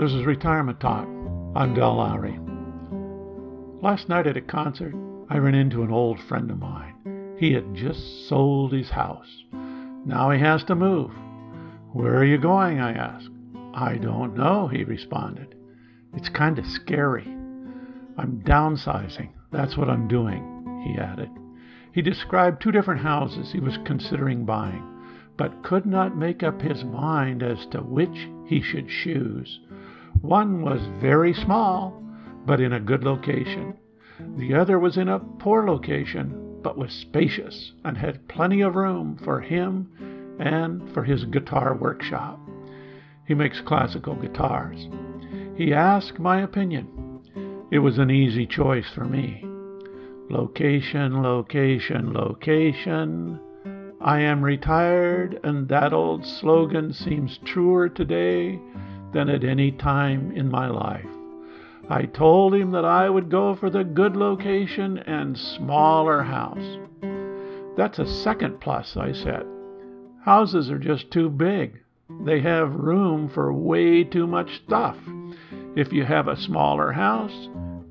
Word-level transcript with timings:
This 0.00 0.12
is 0.12 0.24
Retirement 0.24 0.80
Talk. 0.80 1.06
I'm 1.54 1.74
Del 1.74 1.96
Lowry. 1.96 2.38
Last 3.82 4.08
night 4.08 4.26
at 4.26 4.38
a 4.38 4.40
concert, 4.40 4.94
I 5.28 5.36
ran 5.36 5.54
into 5.54 5.82
an 5.82 5.92
old 5.92 6.18
friend 6.20 6.50
of 6.50 6.58
mine. 6.58 7.36
He 7.38 7.52
had 7.52 7.74
just 7.74 8.26
sold 8.26 8.72
his 8.72 8.88
house. 8.88 9.28
Now 9.52 10.30
he 10.30 10.40
has 10.40 10.64
to 10.64 10.74
move. 10.74 11.10
Where 11.92 12.16
are 12.16 12.24
you 12.24 12.38
going? 12.38 12.80
I 12.80 12.94
asked. 12.94 13.28
I 13.74 13.98
don't 13.98 14.38
know, 14.38 14.68
he 14.68 14.84
responded. 14.84 15.54
It's 16.14 16.30
kind 16.30 16.58
of 16.58 16.64
scary. 16.64 17.26
I'm 18.16 18.42
downsizing. 18.42 19.28
That's 19.52 19.76
what 19.76 19.90
I'm 19.90 20.08
doing, 20.08 20.82
he 20.82 20.98
added. 20.98 21.28
He 21.92 22.00
described 22.00 22.62
two 22.62 22.72
different 22.72 23.02
houses 23.02 23.52
he 23.52 23.60
was 23.60 23.76
considering 23.84 24.46
buying, 24.46 24.82
but 25.36 25.62
could 25.62 25.84
not 25.84 26.16
make 26.16 26.42
up 26.42 26.62
his 26.62 26.84
mind 26.84 27.42
as 27.42 27.66
to 27.72 27.80
which 27.80 28.28
he 28.46 28.62
should 28.62 28.88
choose. 28.88 29.60
One 30.22 30.62
was 30.62 30.80
very 31.00 31.32
small, 31.32 32.02
but 32.44 32.60
in 32.60 32.74
a 32.74 32.80
good 32.80 33.04
location. 33.04 33.74
The 34.36 34.54
other 34.54 34.78
was 34.78 34.98
in 34.98 35.08
a 35.08 35.18
poor 35.18 35.66
location, 35.66 36.58
but 36.62 36.76
was 36.76 36.92
spacious 36.92 37.72
and 37.84 37.96
had 37.96 38.28
plenty 38.28 38.60
of 38.60 38.74
room 38.74 39.18
for 39.24 39.40
him 39.40 40.36
and 40.38 40.92
for 40.92 41.04
his 41.04 41.24
guitar 41.24 41.74
workshop. 41.74 42.38
He 43.26 43.34
makes 43.34 43.62
classical 43.62 44.14
guitars. 44.14 44.88
He 45.56 45.72
asked 45.72 46.18
my 46.18 46.42
opinion. 46.42 46.88
It 47.70 47.78
was 47.78 47.98
an 47.98 48.10
easy 48.10 48.46
choice 48.46 48.90
for 48.94 49.04
me. 49.04 49.42
Location, 50.28 51.22
location, 51.22 52.12
location. 52.12 53.40
I 54.02 54.20
am 54.20 54.42
retired, 54.42 55.40
and 55.44 55.68
that 55.68 55.92
old 55.92 56.26
slogan 56.26 56.92
seems 56.92 57.38
truer 57.44 57.88
today 57.88 58.60
than 59.12 59.28
at 59.28 59.44
any 59.44 59.70
time 59.72 60.32
in 60.32 60.50
my 60.50 60.68
life. 60.68 61.06
I 61.88 62.04
told 62.04 62.54
him 62.54 62.70
that 62.70 62.84
I 62.84 63.08
would 63.10 63.30
go 63.30 63.54
for 63.54 63.70
the 63.70 63.82
good 63.82 64.16
location 64.16 64.98
and 64.98 65.36
smaller 65.36 66.22
house. 66.22 66.78
That's 67.76 67.98
a 67.98 68.06
second 68.06 68.60
plus, 68.60 68.96
I 68.96 69.12
said. 69.12 69.44
Houses 70.24 70.70
are 70.70 70.78
just 70.78 71.10
too 71.10 71.28
big. 71.28 71.80
They 72.24 72.40
have 72.40 72.74
room 72.74 73.28
for 73.28 73.52
way 73.52 74.04
too 74.04 74.26
much 74.26 74.60
stuff. 74.64 74.96
If 75.74 75.92
you 75.92 76.04
have 76.04 76.28
a 76.28 76.36
smaller 76.36 76.92
house, 76.92 77.48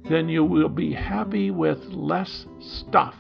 then 0.10 0.30
you 0.30 0.44
will 0.44 0.70
be 0.70 0.94
happy 0.94 1.52
with 1.52 1.84
less 1.86 2.46
stuff. 2.60 3.16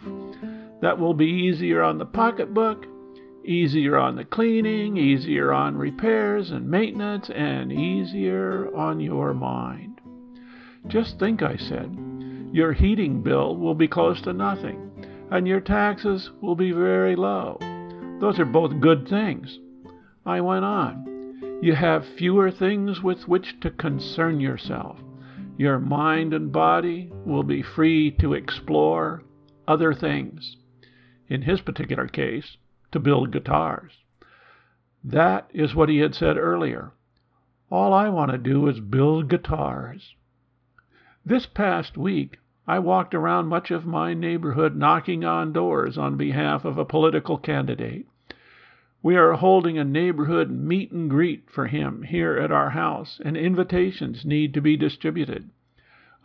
That 0.82 1.00
will 1.00 1.14
be 1.14 1.26
easier 1.26 1.82
on 1.82 1.98
the 1.98 2.06
pocketbook 2.06 2.86
easier 3.44 3.98
on 3.98 4.16
the 4.16 4.26
cleaning, 4.26 4.98
easier 4.98 5.52
on 5.52 5.78
repairs 5.78 6.52
and 6.52 6.70
maintenance, 6.70 7.30
and 7.30 7.72
easier 7.72 8.74
on 8.76 9.00
your 9.00 9.34
mind. 9.34 10.02
Just 10.88 11.20
think, 11.20 11.42
I 11.42 11.58
said, 11.58 11.96
your 12.52 12.74
heating 12.74 13.22
bill 13.22 13.56
will 13.56 13.76
be 13.76 13.88
close 13.88 14.22
to 14.22 14.34
nothing, 14.34 14.92
and 15.32 15.48
your 15.48 15.60
taxes 15.60 16.32
will 16.42 16.56
be 16.56 16.72
very 16.72 17.16
low. 17.16 17.58
Those 18.20 18.40
are 18.40 18.46
both 18.46 18.82
good 18.82 19.08
things. 19.08 19.60
I 20.26 20.42
went 20.42 20.66
on. 20.66 21.60
You 21.62 21.76
have 21.76 22.06
fewer 22.18 22.52
things 22.52 23.02
with 23.02 23.28
which 23.28 23.60
to 23.62 23.70
concern 23.70 24.40
yourself. 24.40 24.98
Your 25.58 25.80
mind 25.80 26.34
and 26.34 26.52
body 26.52 27.12
will 27.26 27.44
be 27.44 27.62
free 27.62 28.12
to 28.20 28.34
explore 28.34 29.24
other 29.68 29.94
things. 29.94 30.56
In 31.28 31.42
his 31.42 31.62
particular 31.62 32.08
case, 32.08 32.58
to 32.92 33.00
build 33.00 33.32
guitars. 33.32 33.98
That 35.04 35.50
is 35.54 35.76
what 35.76 35.90
he 35.90 36.00
had 36.00 36.16
said 36.16 36.38
earlier. 36.38 36.92
All 37.72 37.94
I 37.94 38.10
want 38.10 38.32
to 38.32 38.38
do 38.38 38.68
is 38.68 38.80
build 38.80 39.30
guitars. 39.30 40.16
This 41.26 41.46
past 41.46 41.98
week, 41.98 42.40
I 42.68 42.80
walked 42.80 43.14
around 43.14 43.48
much 43.48 43.72
of 43.72 43.86
my 43.86 44.14
neighborhood 44.14 44.76
knocking 44.76 45.24
on 45.24 45.54
doors 45.54 45.98
on 45.98 46.18
behalf 46.18 46.66
of 46.66 46.78
a 46.78 46.86
political 46.86 47.38
candidate. 47.38 48.06
We 49.02 49.16
are 49.16 49.34
holding 49.34 49.78
a 49.78 49.84
neighborhood 49.84 50.52
meet 50.52 50.92
and 50.92 51.10
greet 51.10 51.50
for 51.50 51.68
him 51.68 52.04
here 52.04 52.38
at 52.38 52.52
our 52.52 52.72
house, 52.72 53.22
and 53.24 53.38
invitations 53.38 54.26
need 54.26 54.54
to 54.54 54.62
be 54.62 54.76
distributed. 54.76 55.50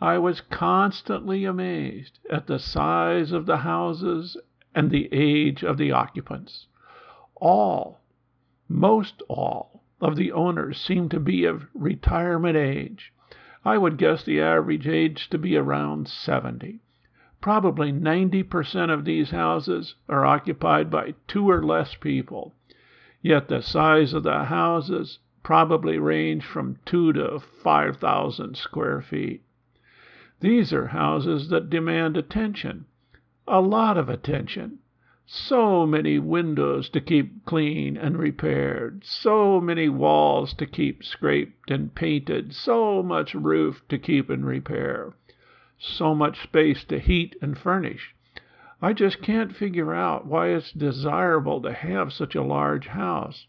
I 0.01 0.17
was 0.17 0.41
constantly 0.41 1.45
amazed 1.45 2.19
at 2.29 2.47
the 2.47 2.59
size 2.59 3.31
of 3.31 3.45
the 3.45 3.57
houses 3.57 4.35
and 4.75 4.91
the 4.91 5.07
age 5.13 5.63
of 5.63 5.77
the 5.77 5.89
occupants. 5.93 6.67
All, 7.35 8.01
most 8.67 9.21
all, 9.29 9.83
of 10.01 10.17
the 10.17 10.33
owners 10.33 10.77
seem 10.77 11.07
to 11.09 11.19
be 11.19 11.45
of 11.45 11.67
retirement 11.73 12.57
age. 12.57 13.13
I 13.63 13.77
would 13.77 13.97
guess 13.97 14.25
the 14.25 14.41
average 14.41 14.85
age 14.85 15.29
to 15.29 15.37
be 15.37 15.55
around 15.55 16.09
70. 16.09 16.81
Probably 17.39 17.93
90% 17.93 18.91
of 18.91 19.05
these 19.05 19.31
houses 19.31 19.95
are 20.09 20.25
occupied 20.25 20.91
by 20.91 21.15
two 21.25 21.49
or 21.49 21.63
less 21.63 21.95
people. 21.95 22.53
Yet 23.21 23.47
the 23.47 23.61
size 23.61 24.13
of 24.13 24.23
the 24.23 24.43
houses 24.43 25.19
probably 25.41 25.97
range 25.99 26.43
from 26.43 26.79
two 26.85 27.13
to 27.13 27.39
5,000 27.39 28.57
square 28.57 29.01
feet. 29.01 29.41
These 30.41 30.73
are 30.73 30.87
houses 30.87 31.47
that 31.49 31.69
demand 31.69 32.17
attention 32.17 32.87
a 33.47 33.61
lot 33.61 33.95
of 33.95 34.09
attention. 34.09 34.79
So 35.27 35.85
many 35.85 36.17
windows 36.17 36.89
to 36.89 37.01
keep 37.01 37.45
clean 37.45 37.95
and 37.95 38.17
repaired, 38.17 39.03
so 39.03 39.61
many 39.61 39.89
walls 39.89 40.53
to 40.55 40.65
keep 40.65 41.03
scraped 41.03 41.69
and 41.69 41.93
painted, 41.93 42.53
so 42.53 43.03
much 43.03 43.35
roof 43.35 43.81
to 43.89 43.97
keep 43.97 44.29
in 44.29 44.45
repair, 44.45 45.13
so 45.77 46.15
much 46.15 46.41
space 46.41 46.83
to 46.85 46.99
heat 46.99 47.35
and 47.41 47.57
furnish. 47.57 48.15
I 48.81 48.93
just 48.93 49.21
can't 49.21 49.55
figure 49.55 49.93
out 49.93 50.25
why 50.25 50.49
it's 50.49 50.71
desirable 50.71 51.61
to 51.61 51.73
have 51.73 52.13
such 52.13 52.35
a 52.35 52.43
large 52.43 52.87
house. 52.87 53.47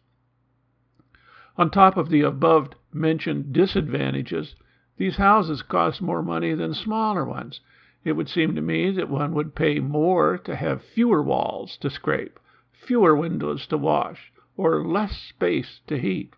On 1.59 1.71
top 1.71 1.97
of 1.97 2.11
the 2.11 2.21
above 2.21 2.71
mentioned 2.93 3.53
disadvantages, 3.53 4.57
these 4.99 5.17
houses 5.17 5.63
cost 5.63 6.03
more 6.03 6.23
money 6.23 6.55
than 6.55 6.75
smaller 6.75 7.25
ones 7.25 7.61
it 8.06 8.12
would 8.12 8.28
seem 8.28 8.55
to 8.55 8.62
me 8.62 8.93
that 8.93 9.11
one 9.11 9.34
would 9.34 9.56
pay 9.56 9.81
more 9.81 10.39
to 10.39 10.55
have 10.55 10.81
fewer 10.94 11.21
walls 11.21 11.77
to 11.77 11.91
scrape, 11.91 12.39
fewer 12.71 13.17
windows 13.17 13.67
to 13.67 13.77
wash, 13.77 14.33
or 14.56 14.87
less 14.87 15.11
space 15.17 15.81
to 15.89 15.99
heat. 15.99 16.33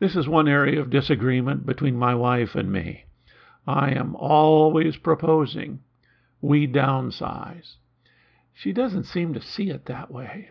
This 0.00 0.16
is 0.16 0.26
one 0.26 0.48
area 0.48 0.80
of 0.80 0.90
disagreement 0.90 1.64
between 1.64 1.96
my 1.96 2.16
wife 2.16 2.56
and 2.56 2.72
me. 2.72 3.04
I 3.68 3.92
am 3.92 4.16
always 4.16 4.96
proposing 4.96 5.78
we 6.40 6.66
downsize. 6.66 7.76
She 8.52 8.72
doesn't 8.72 9.04
seem 9.04 9.32
to 9.34 9.40
see 9.40 9.70
it 9.70 9.84
that 9.86 10.10
way. 10.10 10.50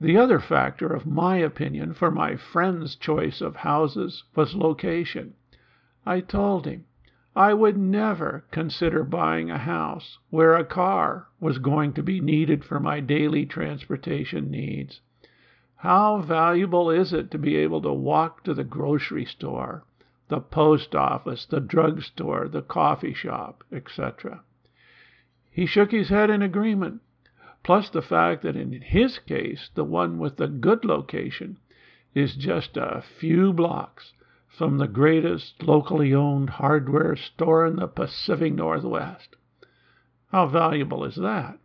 The 0.00 0.16
other 0.16 0.38
factor 0.38 0.86
of 0.86 1.06
my 1.06 1.38
opinion 1.38 1.92
for 1.92 2.12
my 2.12 2.36
friend's 2.36 2.94
choice 2.94 3.40
of 3.40 3.56
houses 3.56 4.22
was 4.36 4.54
location. 4.54 5.34
I 6.06 6.20
told 6.20 6.66
him 6.66 6.84
I 7.38 7.54
would 7.54 7.76
never 7.76 8.42
consider 8.50 9.04
buying 9.04 9.48
a 9.48 9.58
house 9.58 10.18
where 10.28 10.56
a 10.56 10.64
car 10.64 11.28
was 11.38 11.58
going 11.58 11.92
to 11.92 12.02
be 12.02 12.20
needed 12.20 12.64
for 12.64 12.80
my 12.80 12.98
daily 12.98 13.46
transportation 13.46 14.50
needs. 14.50 15.00
How 15.76 16.18
valuable 16.20 16.90
is 16.90 17.12
it 17.12 17.30
to 17.30 17.38
be 17.38 17.54
able 17.54 17.80
to 17.82 17.92
walk 17.92 18.42
to 18.42 18.54
the 18.54 18.64
grocery 18.64 19.24
store, 19.24 19.84
the 20.26 20.40
post 20.40 20.96
office, 20.96 21.46
the 21.46 21.60
drug 21.60 22.02
store, 22.02 22.48
the 22.48 22.60
coffee 22.60 23.14
shop, 23.14 23.62
etc.? 23.70 24.42
He 25.48 25.64
shook 25.64 25.92
his 25.92 26.08
head 26.08 26.30
in 26.30 26.42
agreement, 26.42 27.02
plus 27.62 27.88
the 27.88 28.02
fact 28.02 28.42
that 28.42 28.56
in 28.56 28.72
his 28.72 29.20
case 29.20 29.70
the 29.76 29.84
one 29.84 30.18
with 30.18 30.38
the 30.38 30.48
good 30.48 30.84
location 30.84 31.58
is 32.16 32.34
just 32.34 32.76
a 32.76 33.00
few 33.20 33.52
blocks 33.52 34.12
from 34.48 34.78
the 34.78 34.88
greatest 34.88 35.62
locally 35.62 36.14
owned 36.14 36.50
hardware 36.50 37.14
store 37.14 37.66
in 37.66 37.76
the 37.76 37.86
Pacific 37.86 38.52
Northwest. 38.52 39.36
How 40.32 40.46
valuable 40.46 41.04
is 41.04 41.16
that? 41.16 41.58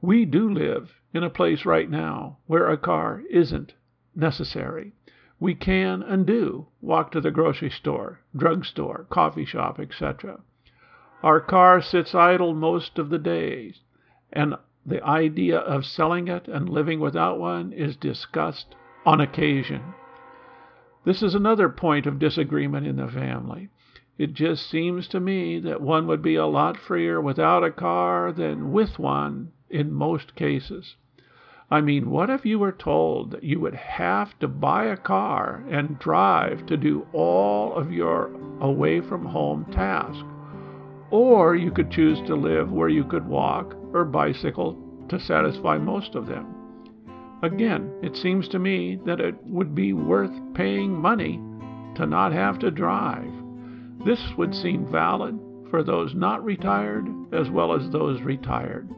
We 0.00 0.24
do 0.24 0.50
live 0.50 1.00
in 1.12 1.22
a 1.22 1.30
place 1.30 1.64
right 1.64 1.90
now 1.90 2.38
where 2.46 2.68
a 2.68 2.76
car 2.76 3.22
isn't 3.30 3.74
necessary. 4.14 4.92
We 5.38 5.54
can 5.54 6.02
and 6.02 6.26
do 6.26 6.66
walk 6.80 7.10
to 7.12 7.20
the 7.20 7.30
grocery 7.30 7.70
store, 7.70 8.20
drug 8.34 8.64
store, 8.64 9.06
coffee 9.10 9.44
shop, 9.44 9.78
etc. 9.78 10.40
Our 11.22 11.40
car 11.40 11.80
sits 11.82 12.14
idle 12.14 12.54
most 12.54 12.98
of 12.98 13.10
the 13.10 13.18
days, 13.18 13.80
and 14.32 14.54
the 14.84 15.02
idea 15.04 15.58
of 15.58 15.84
selling 15.84 16.28
it 16.28 16.48
and 16.48 16.68
living 16.68 17.00
without 17.00 17.38
one 17.38 17.72
is 17.72 17.96
discussed 17.96 18.74
on 19.04 19.20
occasion. 19.20 19.82
This 21.06 21.22
is 21.22 21.36
another 21.36 21.68
point 21.68 22.04
of 22.06 22.18
disagreement 22.18 22.84
in 22.84 22.96
the 22.96 23.06
family. 23.06 23.68
It 24.18 24.34
just 24.34 24.68
seems 24.68 25.06
to 25.08 25.20
me 25.20 25.60
that 25.60 25.80
one 25.80 26.08
would 26.08 26.20
be 26.20 26.34
a 26.34 26.46
lot 26.46 26.76
freer 26.76 27.20
without 27.20 27.62
a 27.62 27.70
car 27.70 28.32
than 28.32 28.72
with 28.72 28.98
one 28.98 29.52
in 29.70 29.92
most 29.92 30.34
cases. 30.34 30.96
I 31.70 31.80
mean, 31.80 32.10
what 32.10 32.28
if 32.28 32.44
you 32.44 32.58
were 32.58 32.72
told 32.72 33.30
that 33.30 33.44
you 33.44 33.60
would 33.60 33.76
have 33.76 34.36
to 34.40 34.48
buy 34.48 34.86
a 34.86 34.96
car 34.96 35.62
and 35.70 35.96
drive 36.00 36.66
to 36.66 36.76
do 36.76 37.06
all 37.12 37.74
of 37.74 37.92
your 37.92 38.32
away 38.60 39.00
from 39.00 39.26
home 39.26 39.64
tasks? 39.66 40.24
Or 41.12 41.54
you 41.54 41.70
could 41.70 41.92
choose 41.92 42.20
to 42.22 42.34
live 42.34 42.72
where 42.72 42.88
you 42.88 43.04
could 43.04 43.28
walk 43.28 43.76
or 43.92 44.04
bicycle 44.04 44.76
to 45.08 45.20
satisfy 45.20 45.78
most 45.78 46.16
of 46.16 46.26
them. 46.26 46.55
Again, 47.46 47.92
it 48.02 48.16
seems 48.16 48.48
to 48.48 48.58
me 48.58 48.98
that 49.06 49.20
it 49.20 49.36
would 49.44 49.72
be 49.72 49.92
worth 49.92 50.32
paying 50.54 50.92
money 50.92 51.40
to 51.94 52.04
not 52.04 52.32
have 52.32 52.58
to 52.58 52.72
drive. 52.72 53.32
This 54.04 54.20
would 54.36 54.52
seem 54.52 54.90
valid 54.90 55.38
for 55.70 55.84
those 55.84 56.12
not 56.12 56.44
retired 56.44 57.06
as 57.32 57.48
well 57.48 57.72
as 57.72 57.88
those 57.88 58.20
retired. 58.22 58.90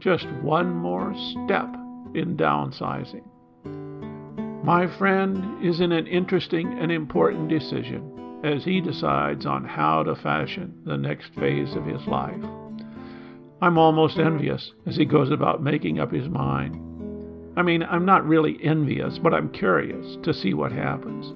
Just 0.00 0.26
one 0.42 0.74
more 0.74 1.14
step 1.14 1.72
in 2.12 2.36
downsizing. 2.36 3.22
My 4.64 4.88
friend 4.98 5.64
is 5.64 5.80
in 5.80 5.92
an 5.92 6.08
interesting 6.08 6.76
and 6.76 6.90
important 6.90 7.48
decision 7.48 8.40
as 8.42 8.64
he 8.64 8.80
decides 8.80 9.46
on 9.46 9.64
how 9.64 10.02
to 10.02 10.16
fashion 10.16 10.82
the 10.84 10.96
next 10.96 11.32
phase 11.34 11.76
of 11.76 11.86
his 11.86 12.04
life. 12.08 12.42
I'm 13.62 13.78
almost 13.78 14.18
envious 14.18 14.72
as 14.86 14.96
he 14.96 15.04
goes 15.04 15.30
about 15.30 15.62
making 15.62 16.00
up 16.00 16.10
his 16.10 16.28
mind. 16.28 16.89
I 17.56 17.62
mean, 17.62 17.82
I'm 17.82 18.04
not 18.04 18.26
really 18.26 18.58
envious, 18.62 19.18
but 19.18 19.34
I'm 19.34 19.50
curious 19.50 20.16
to 20.22 20.32
see 20.32 20.54
what 20.54 20.72
happens. 20.72 21.34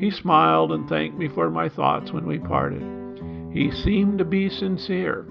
He 0.00 0.10
smiled 0.10 0.72
and 0.72 0.88
thanked 0.88 1.18
me 1.18 1.28
for 1.28 1.50
my 1.50 1.68
thoughts 1.68 2.12
when 2.12 2.26
we 2.26 2.38
parted. 2.38 2.82
He 3.52 3.70
seemed 3.70 4.18
to 4.18 4.24
be 4.24 4.48
sincere. 4.48 5.26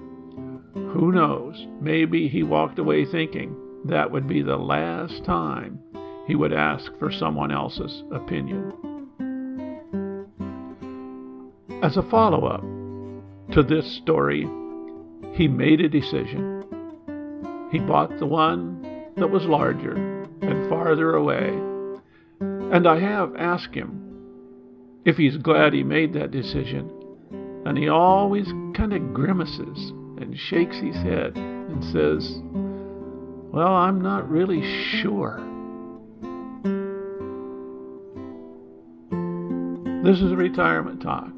Who 0.74 1.10
knows? 1.10 1.66
Maybe 1.80 2.28
he 2.28 2.42
walked 2.42 2.78
away 2.78 3.04
thinking 3.06 3.56
that 3.86 4.10
would 4.10 4.28
be 4.28 4.42
the 4.42 4.58
last 4.58 5.24
time 5.24 5.80
he 6.26 6.36
would 6.36 6.52
ask 6.52 6.92
for 6.98 7.10
someone 7.10 7.50
else's 7.50 8.04
opinion. 8.12 8.72
As 11.82 11.96
a 11.96 12.02
follow 12.02 12.46
up 12.46 12.62
to 13.54 13.62
this 13.62 13.96
story, 13.96 14.46
he 15.32 15.48
made 15.48 15.80
a 15.80 15.88
decision. 15.88 16.62
He 17.72 17.78
bought 17.78 18.18
the 18.18 18.26
one 18.26 18.82
that 19.16 19.30
was 19.30 19.44
larger 19.46 20.09
farther 20.70 21.14
away. 21.14 21.50
And 22.40 22.88
I 22.88 22.98
have 23.00 23.36
asked 23.36 23.74
him 23.74 24.06
if 25.04 25.16
he's 25.16 25.36
glad 25.36 25.74
he 25.74 25.82
made 25.82 26.14
that 26.14 26.30
decision. 26.30 26.90
And 27.66 27.76
he 27.76 27.88
always 27.88 28.46
kind 28.74 28.94
of 28.94 29.12
grimaces 29.12 29.92
and 30.18 30.38
shakes 30.38 30.78
his 30.78 30.94
head 30.94 31.36
and 31.36 31.84
says, 31.84 32.40
Well, 33.52 33.74
I'm 33.74 34.00
not 34.00 34.30
really 34.30 34.62
sure. 35.02 35.46
This 40.02 40.22
is 40.22 40.32
a 40.32 40.36
Retirement 40.36 41.02
Talk. 41.02 41.28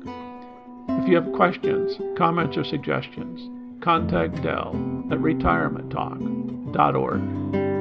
If 1.01 1.09
you 1.09 1.17
have 1.17 1.33
questions, 1.33 1.97
comments, 2.17 2.57
or 2.57 2.63
suggestions, 2.63 3.51
contact 3.83 4.41
Del 4.43 4.77
at 5.11 5.19
retirementtalk.org. 5.19 7.72